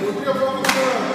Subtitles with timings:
[0.00, 1.09] Bom dia, povo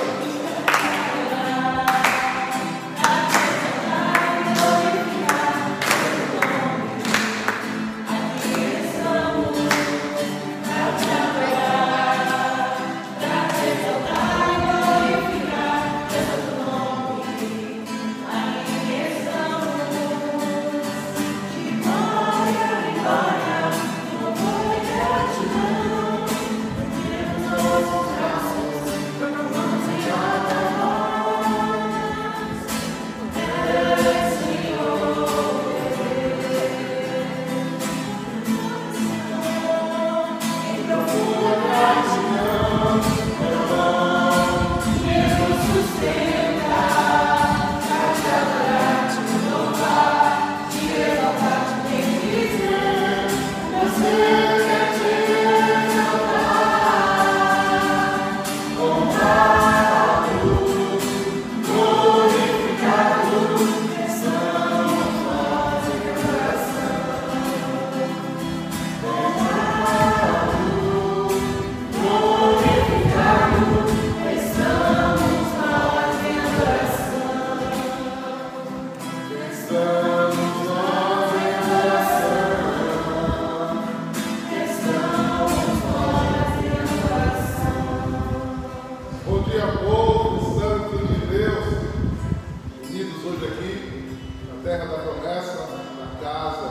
[94.65, 95.67] terra da promessa,
[95.99, 96.69] na casa,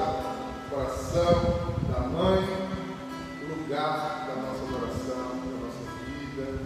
[0.68, 1.42] coração
[1.88, 2.42] da mãe,
[3.48, 6.58] lugar da nossa adoração, da nossa vida.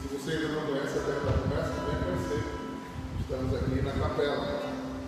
[0.00, 2.44] Se você ainda não conhece a terra da promessa, vem conhecer.
[3.18, 4.62] Estamos aqui na capela,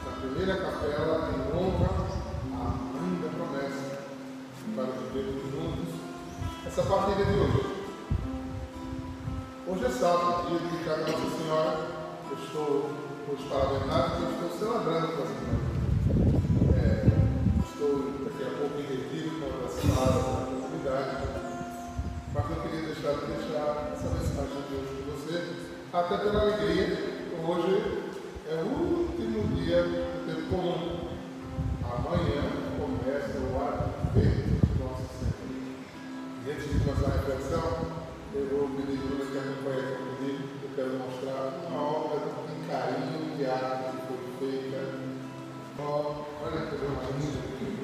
[0.04, 1.90] na primeira capela em honra
[2.52, 4.00] à mãe da promessa,
[4.74, 5.94] para vivermos juntos
[6.66, 7.76] essa partilha de hoje.
[9.68, 11.96] Hoje é sábado, dia dedicado a Nossa Senhora.
[12.28, 15.66] Eu estou hoje parabenado porque eu estou celebrando com a Senhora.
[16.78, 17.02] É,
[17.66, 17.90] estou
[18.22, 21.26] daqui a pouco entendido com as palavras da comunidade.
[22.32, 25.36] Mas eu queria deixar, deixar essa mensagem de hoje com você,
[25.92, 27.16] até pela alegria.
[27.42, 28.12] Hoje
[28.48, 31.08] é o último dia do tempo comum.
[31.82, 32.42] Amanhã
[32.78, 35.50] começa o advento de Nossa Senhora.
[36.46, 37.66] E antes de começar a reflexão,
[38.34, 40.48] eu vou pedir para que acompanhe comigo.
[40.62, 44.80] Eu quero mostrar uma obra de carinho, de arte que foi feita.
[45.78, 47.76] Ó, olha que coisa mais linda que eu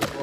[0.00, 0.13] fiz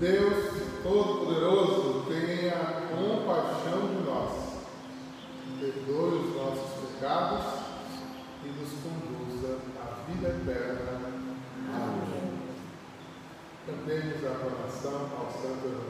[0.00, 0.50] Deus
[0.82, 2.56] Todo-Poderoso, tenha
[2.88, 4.32] compaixão de nós,
[5.60, 7.44] perdoe os nossos pecados
[8.42, 11.02] e nos conduza à vida eterna.
[11.68, 12.32] Amém.
[13.66, 15.89] Cantemos a aclamação ao Santo Evangelho.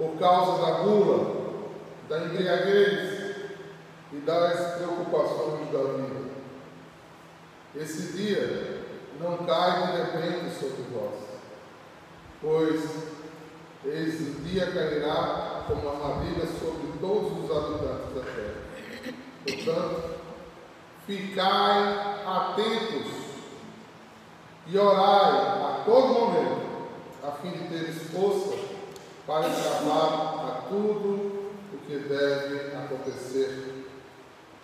[0.00, 1.60] Por causa da gula,
[2.08, 3.36] da embriaguez
[4.10, 6.30] e das preocupações da vida.
[7.76, 8.82] Esse dia
[9.20, 11.20] não cai de repente sobre vós,
[12.40, 12.80] pois
[13.84, 19.14] eis o dia cairá como armadilha sobre todos os habitantes da terra.
[19.44, 20.14] Portanto,
[21.06, 23.12] ficai atentos
[24.66, 26.70] e orai a todo momento,
[27.22, 28.69] a fim de teres força
[29.30, 33.86] para escapar a tudo o que deve acontecer,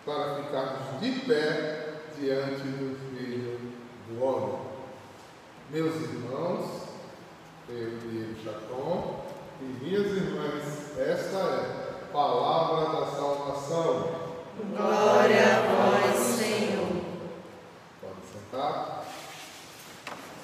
[0.05, 3.57] para ficarmos de pé diante do Filho
[4.09, 4.59] do Homem.
[5.69, 6.81] Meus irmãos,
[7.69, 9.23] eu e Jacó,
[9.61, 14.09] e minhas irmãs, esta é a palavra da salvação.
[14.75, 17.03] Glória a vós, Senhor.
[18.01, 19.05] Pode sentar.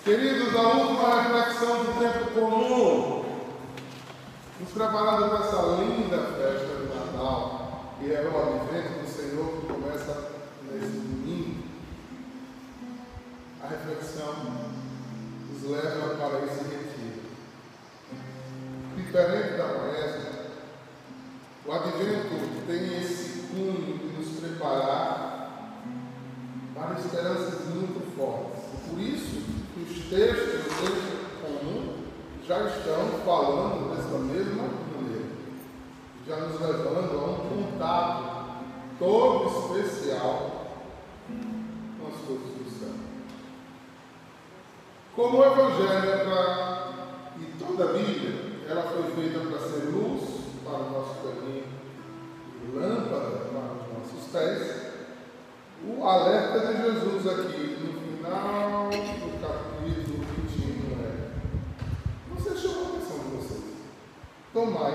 [0.06, 3.23] Queridos, a última reflexão do tempo comum,
[4.64, 9.68] nos preparando para essa linda festa de Natal, que é o advento do Senhor que
[9.68, 10.32] começa
[10.72, 11.64] nesse domingo.
[13.62, 14.36] A reflexão
[15.52, 17.24] nos leva para esse retiro.
[18.96, 20.30] Diferente da Quaresma,
[21.66, 25.74] o advento tem esse cunho de nos preparar
[26.74, 28.64] para esperanças muito fortes.
[28.90, 29.44] Por isso,
[29.76, 31.13] os textos do texto comum
[32.48, 34.64] já estão falando dessa mesma
[34.96, 35.30] maneira,
[36.28, 38.44] já nos levando a um contato
[39.00, 40.68] todo especial
[42.00, 42.94] com as coisas do céu.
[45.16, 46.94] Como o Evangelho é para,
[47.40, 50.24] e toda a Bíblia, ela foi feita para ser luz
[50.64, 51.84] para o nosso caminho
[52.74, 54.84] lâmpada para os nossos pés,
[55.86, 61.30] o alerta de Jesus aqui no final do capítulo 21 é:
[62.36, 63.64] Você chamou a atenção de vocês.
[64.54, 64.94] Tomai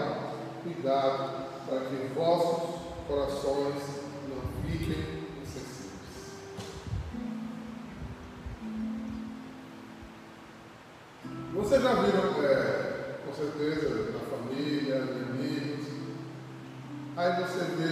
[0.62, 3.74] cuidado para que vossos corações
[4.28, 5.98] não fiquem insensíveis.
[11.54, 15.86] Vocês já viram, é, com certeza, na família, amigos,
[17.16, 17.87] aí você vê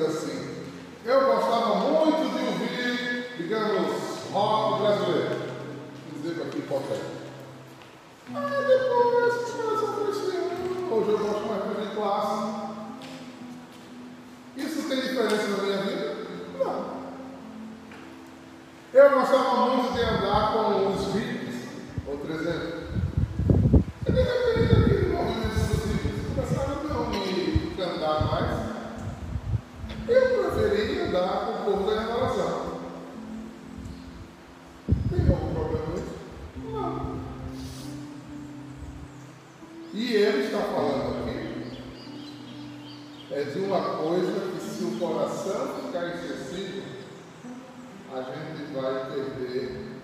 [0.00, 0.48] que, assim,
[1.04, 5.36] eu gostava muito de ouvir, digamos, rock brasileiro.
[6.10, 7.02] Vou dizer aqui importante.
[8.34, 10.40] Ah, depois começa a crescer.
[10.90, 12.70] Hoje eu gosto mais de ouvir clássico.
[14.56, 16.16] Isso tem diferença na minha vida?
[16.58, 17.00] Não.
[18.94, 21.66] Eu gostava muito de andar com os hippies,
[22.06, 22.80] outro exemplo.
[24.06, 28.70] E de repente, aquele movimento dos hippies começaram a não me cantar mais.
[30.10, 32.80] Eu preferia andar com o povo da revelação.
[35.08, 36.14] Tem algum problema nisso?
[36.72, 37.20] Não.
[39.94, 41.40] E ele está falando aqui
[43.30, 43.80] é de uma
[44.20, 46.82] coisa que se o coração ficar excessivo,
[48.12, 49.96] a gente vai perder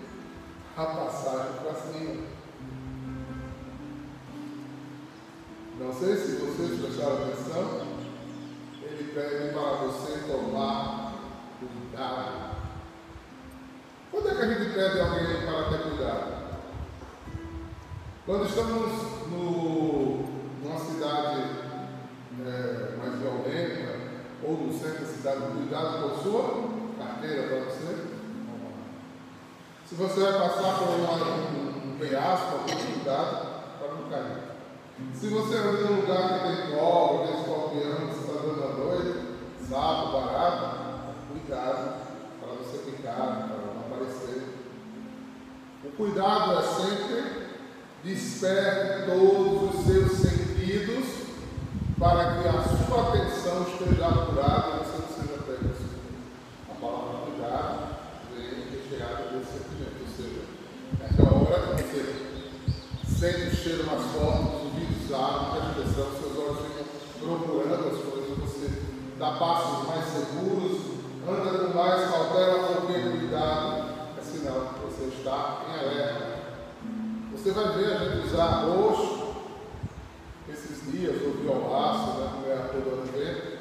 [0.75, 2.23] a passagem para cima.
[5.79, 7.87] Não sei se vocês prestaram atenção,
[8.81, 11.13] ele pede para você tomar
[11.59, 12.57] cuidado.
[14.11, 16.37] Quando é que a gente pede alguém para ter cuidado?
[18.25, 18.91] Quando estamos
[19.27, 20.23] no,
[20.63, 21.67] numa cidade
[22.45, 23.96] é, mais violenta,
[24.43, 28.17] ou no centro da cidade, cuidado com sua carteira para você.
[29.87, 33.47] Se você vai passar por um, um penhasco, cuidado
[33.79, 34.47] para não cair.
[35.13, 38.73] Se você anda em um lugar que tem cobra, tem escorpião, você está dando a
[38.73, 39.19] noite,
[39.69, 41.95] sapo, barato, cuidado
[42.39, 44.55] para você ficar, para não aparecer.
[45.95, 47.47] cuidado é sempre
[48.03, 51.05] desperte todos os seus sentidos
[51.99, 52.76] para que a sua
[53.87, 55.69] atenção esteja apurada e você não seja pego
[56.69, 57.77] A palavra cuidado
[58.33, 60.41] vem recheada desse sentimento, ou seja,
[61.01, 62.01] é aquela hora que você
[63.07, 68.03] sente o cheiro mais forte, os ouvidos abrem, a expressão, seus olhos ficam procurando as
[68.03, 68.83] coisas, você
[69.17, 70.81] dá passos mais seguros,
[71.27, 73.85] anda com mais cautela, com cuidado,
[74.17, 76.37] é sinal que você está em alerta.
[77.31, 79.35] Você vai ver a gente usar roxo
[80.49, 83.57] esses dias, ou violaço, né, como é a toda evento.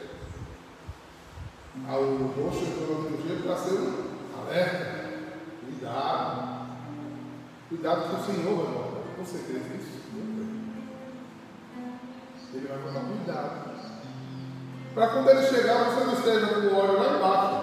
[1.89, 5.07] O roxo entrou na liturgia para ser um alerta.
[5.61, 6.57] Cuidado.
[7.69, 8.97] Cuidado com o Senhor, irmão.
[9.19, 9.97] Você crê nisso?
[12.55, 13.77] Ele vai falar cuidado.
[14.95, 17.55] Para quando ele chegar, você não esteja com o óleo lá embaixo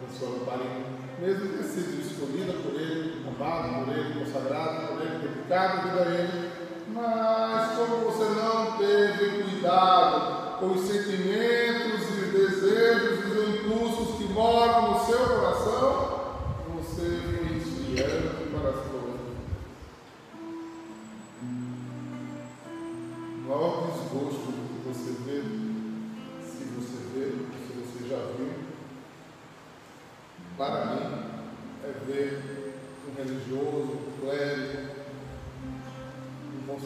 [0.00, 0.86] da sua lamparina.
[1.20, 6.14] Mesmo ter sido escolhida por ele, amado por ele, consagrado por ele, dedicado vida a
[6.14, 6.50] ele.
[6.88, 14.92] Mas como você não teve cuidado com os sentimentos e desejos e impulsos que moram
[14.92, 16.19] no seu coração,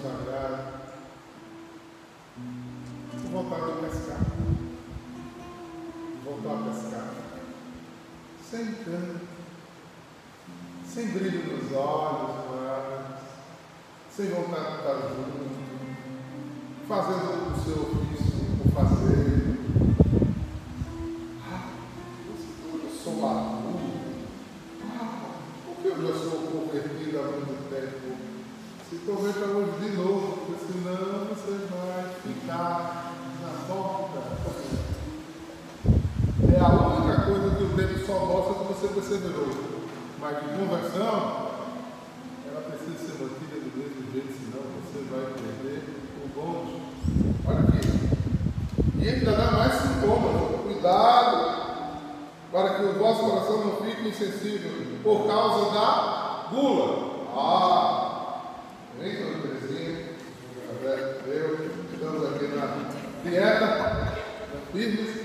[0.04, 0.80] consagrado,
[3.22, 4.20] com vontade de pescar,
[6.24, 7.10] voltar a pescar,
[8.50, 9.20] sem canto,
[10.86, 13.20] sem brilho nos olhos, mas,
[14.14, 15.44] sem vontade de estar junto,
[16.86, 19.53] fazendo o seu ofício por fazer.
[49.04, 50.62] E ainda dá mais sintomas.
[50.62, 51.74] Cuidado
[52.50, 54.70] para que o vosso coração não fique insensível
[55.02, 57.28] por causa da gula.
[57.36, 58.38] Ah,
[58.98, 60.08] vem, Dona Terezinha,
[61.26, 64.14] eu, estamos aqui na dieta,
[64.72, 65.23] firmes.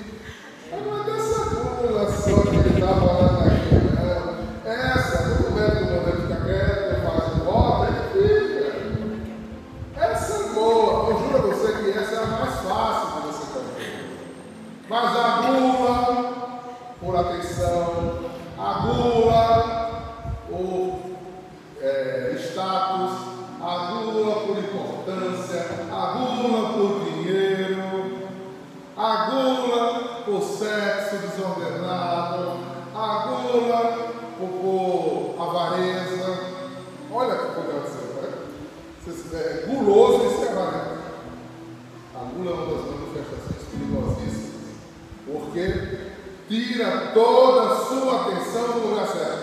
[46.50, 49.39] Tira toda a sua atenção do lugar certo.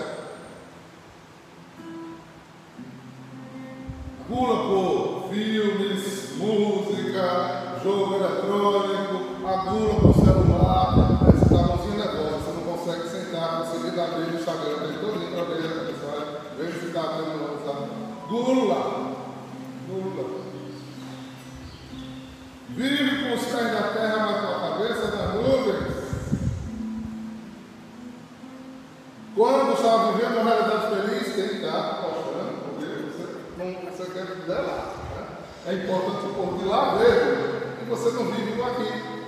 [30.16, 33.25] Vivendo uma realidade feliz, quem está mostrando, porque você
[33.58, 34.94] não você quer viver lá.
[35.14, 35.26] Né?
[35.66, 39.26] É importante o povo de lá ver e você não vive aqui.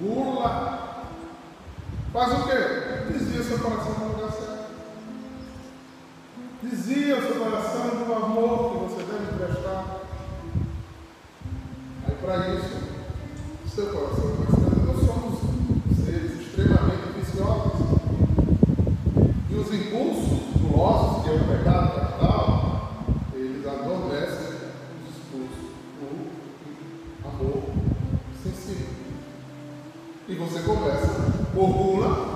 [0.00, 0.86] Gula.
[2.12, 3.12] Faz o quê?
[3.12, 4.66] Desvia seu coração no lugar certo.
[6.62, 10.00] Desvia seu coração do amor que você deve prestar.
[12.08, 12.80] Aí para isso,
[13.72, 14.86] seu coração vai estar.
[14.86, 17.86] Nós somos seres extremamente viciosos.
[19.50, 22.92] E os impulsos gulosos, que é o pecado capital,
[23.34, 24.54] eles adormecem
[25.02, 25.66] os impulsos
[25.98, 27.62] do amor
[28.42, 28.86] sensível.
[30.28, 32.35] E você começa, por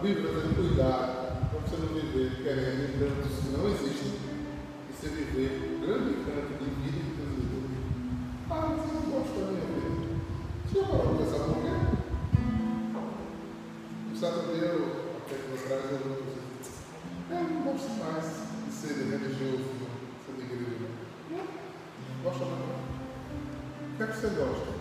[0.00, 4.12] Bíblia está dizendo cuidado para você não viver querendo encantos que não existem
[4.88, 7.68] e você viver o grande encanto de vida que Deus deu.
[8.48, 10.00] Ah, você não gosta da minha vida.
[10.64, 11.72] Você já parou para pensar por quê?
[14.18, 14.72] Certo dia,
[15.20, 16.30] até que atrás, eu
[17.30, 18.26] eu não gosto mais
[18.66, 19.68] de ser religioso,
[20.24, 20.88] ser de igreja.
[21.30, 21.44] Não,
[22.24, 22.56] gosta não.
[22.56, 24.79] O que é que você gosta?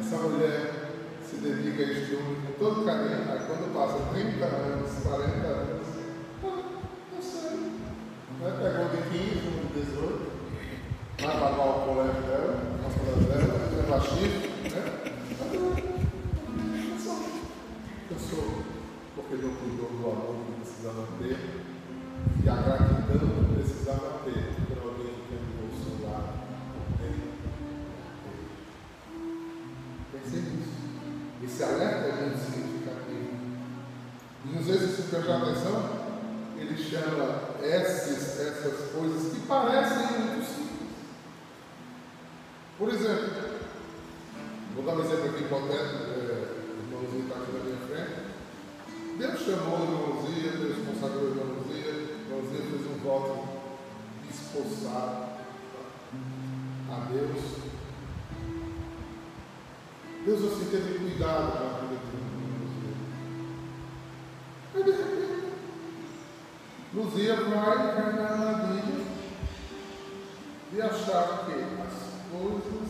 [0.00, 3.30] Essa mulher se dedica a este homem com todo carinho.
[3.30, 5.86] Aí quando passa 30 anos, 40 anos,
[6.42, 6.62] ah,
[7.12, 7.50] não sei.
[8.40, 8.56] Né?
[8.62, 10.30] Pegou de 15, um 18
[11.20, 14.82] vai pagar o colégio dela, a faculdade dela, levar chifre, né?
[18.08, 18.64] Cansou,
[19.14, 21.38] porque não cuidou do amor que precisava ter
[22.42, 24.09] e a gratidão que precisava
[31.50, 33.30] Esse alerta significativo.
[34.46, 36.00] E às vezes, se prestar atenção,
[36.56, 40.70] ele chama essas, essas coisas que parecem simples
[42.80, 43.28] por exemplo,
[44.74, 49.18] vou dar um exemplo aqui hipotético, é, o irmãozinho está aqui na minha frente.
[49.18, 53.60] Deus chamou o irmãozinho, Deus consagrou o irmãozinho, o irmãozinho fez um voto
[54.86, 55.29] a
[60.30, 62.96] Deus assim teve cuidado com a vida do irmãozinho.
[64.76, 65.52] Aí de repente,
[66.94, 69.06] Luzia vai encarnar na vida
[70.72, 71.96] e achar que as
[72.30, 72.89] coisas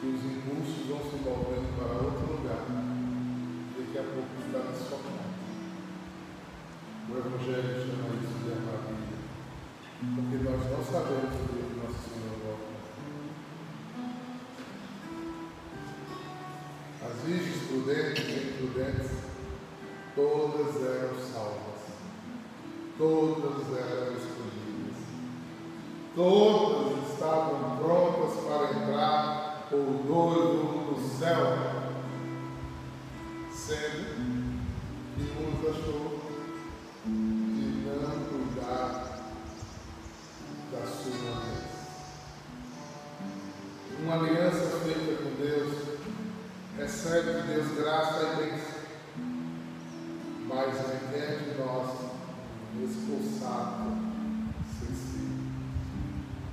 [0.00, 2.66] que os impulsos vão se movendo para outro lugar.
[3.78, 5.26] Daqui a pouco está desfocado.
[7.08, 9.16] O Evangelho chama isso de armadilha.
[10.14, 12.76] Porque nós não sabemos o que nosso Senhor volta.
[17.06, 19.10] As virgens prudentes e imprudentes,
[20.14, 21.76] todas eram salvas.
[22.98, 24.98] Todas eram escolhidas.
[26.14, 31.76] Todas estavam prontas para entrar o noivo no céu.
[33.50, 34.46] Sendo
[35.16, 36.20] que uns achou
[37.04, 39.32] de não cuidar
[40.70, 41.66] da sua aliança.
[43.98, 45.86] Uma aliança feita com Deus
[46.78, 48.76] recebe de Deus graça e bênção,
[50.46, 52.06] mas requer de nós
[52.84, 53.96] expulsado
[54.78, 55.46] sensível,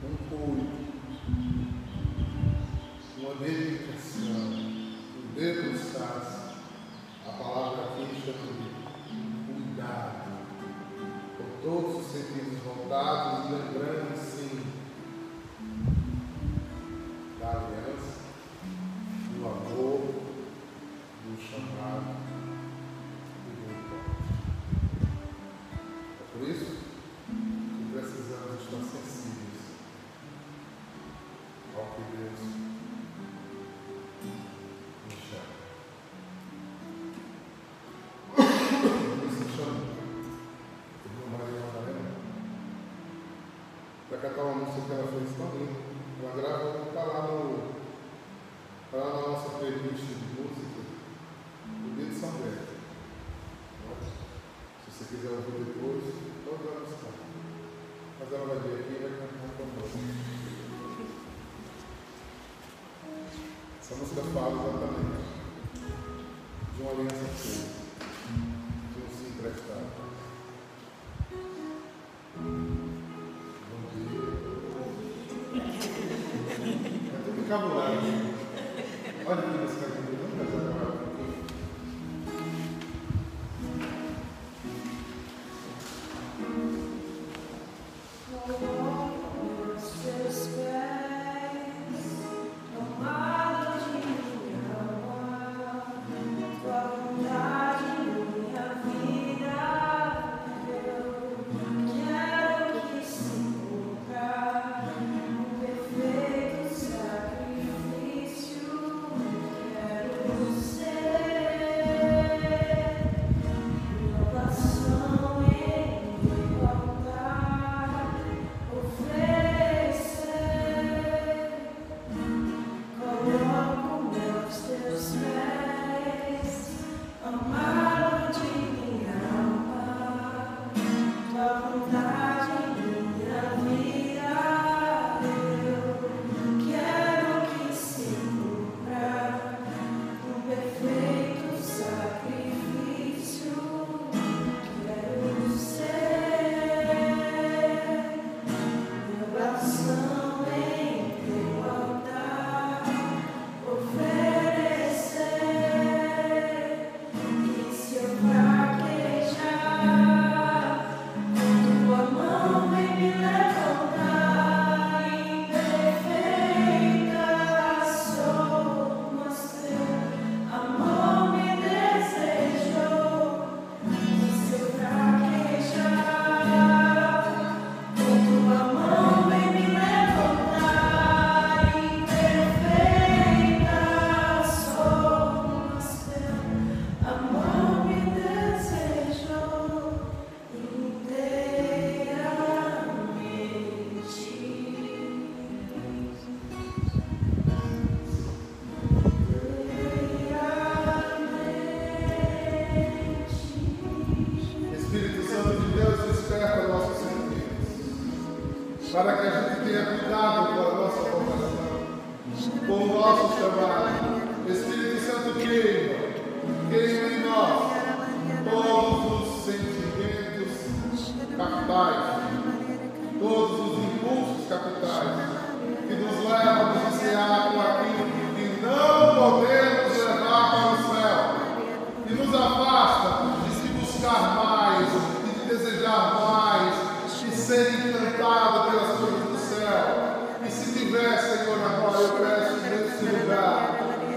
[0.04, 0.83] um culto,
[3.34, 6.33] uma dedicação, um debruçar-se.
[45.44, 45.76] família,
[46.22, 46.83] o agravo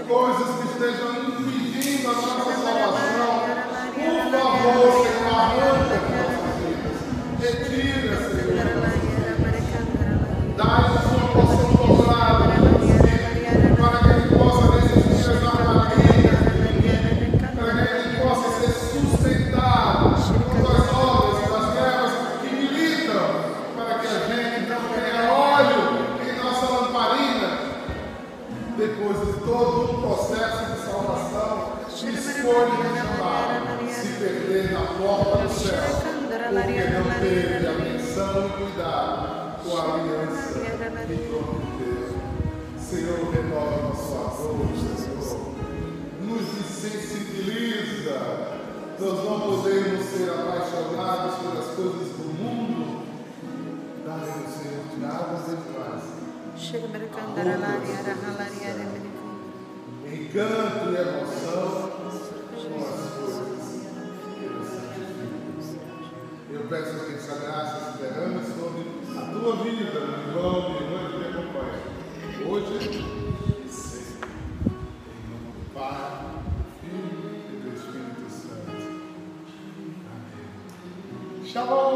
[0.07, 2.46] coisas que estejam impedindo a nossa
[36.91, 42.17] não teve a menção e cuidado com a aliança que prometeu.
[42.79, 45.53] Senhor, renova nosso amor, Senhor.
[46.21, 48.17] Nos sensibiliza.
[48.99, 53.05] Nós não podemos ser apaixonados pelas coisas do mundo.
[54.05, 56.03] Dá-nos, Senhor, dá-nos em paz.
[60.05, 61.91] Encanto e emoção,
[62.69, 63.06] nós
[66.49, 68.85] Eu peço que essa graça se derrame sobre
[69.17, 71.79] a tua vida, meu irmão, minha irmã que me acompanha.
[72.47, 73.03] Hoje,
[73.65, 74.29] e sempre.
[74.65, 76.21] Em nome do Pai,
[76.55, 78.71] do Filho e do Espírito Santo.
[80.15, 81.45] Amém.
[81.45, 81.86] Shalom.